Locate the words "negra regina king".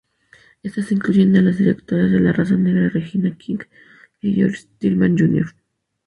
2.55-3.59